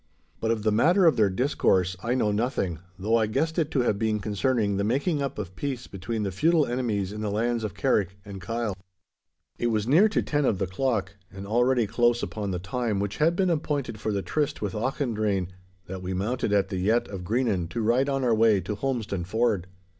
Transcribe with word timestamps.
But 0.39 0.49
of 0.49 0.63
the 0.63 0.71
matter 0.71 1.05
of 1.05 1.15
their 1.15 1.29
discourse 1.29 1.95
I 2.01 2.15
know 2.15 2.31
nothing, 2.31 2.79
though 2.97 3.15
I 3.17 3.27
guessed 3.27 3.59
it 3.59 3.69
to 3.69 3.81
have 3.81 3.99
been 3.99 4.19
concerning 4.19 4.77
the 4.77 4.83
making 4.83 5.21
up 5.21 5.37
of 5.37 5.55
peace 5.55 5.85
between 5.85 6.23
the 6.23 6.31
feudal 6.31 6.65
enemies 6.65 7.11
in 7.13 7.21
the 7.21 7.29
lands 7.29 7.63
of 7.63 7.75
Carrick 7.75 8.17
and 8.25 8.41
Kyle. 8.41 8.75
It 9.59 9.67
was 9.67 9.87
near 9.87 10.09
to 10.09 10.23
ten 10.23 10.43
of 10.43 10.57
the 10.57 10.65
clock, 10.65 11.17
and 11.31 11.45
already 11.45 11.85
close 11.85 12.23
upon 12.23 12.49
the 12.49 12.57
time 12.57 12.99
which 12.99 13.17
had 13.17 13.35
been 13.35 13.51
appointed 13.51 13.99
for 13.99 14.11
the 14.11 14.23
tryst 14.23 14.59
with 14.59 14.73
Auchendrayne, 14.73 15.49
that 15.85 16.01
we 16.01 16.15
mounted 16.15 16.51
at 16.51 16.69
the 16.69 16.77
yett 16.77 17.07
of 17.07 17.23
Greenan 17.23 17.69
to 17.69 17.79
ride 17.83 18.09
on 18.09 18.23
our 18.23 18.33
way 18.33 18.59
to 18.59 18.75
Holmestone 18.75 19.23
Ford. 19.27 19.67